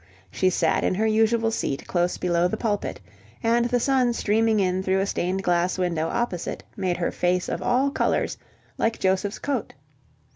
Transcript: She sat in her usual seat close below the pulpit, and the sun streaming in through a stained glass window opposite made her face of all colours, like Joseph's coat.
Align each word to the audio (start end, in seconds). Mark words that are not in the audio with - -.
She 0.31 0.49
sat 0.49 0.83
in 0.83 0.95
her 0.95 1.05
usual 1.05 1.51
seat 1.51 1.85
close 1.85 2.17
below 2.17 2.47
the 2.47 2.57
pulpit, 2.57 2.99
and 3.43 3.65
the 3.65 3.79
sun 3.79 4.13
streaming 4.13 4.59
in 4.59 4.81
through 4.81 4.99
a 4.99 5.05
stained 5.05 5.43
glass 5.43 5.77
window 5.77 6.07
opposite 6.09 6.63
made 6.75 6.97
her 6.97 7.11
face 7.11 7.47
of 7.47 7.61
all 7.61 7.91
colours, 7.91 8.35
like 8.79 8.97
Joseph's 8.97 9.37
coat. 9.37 9.75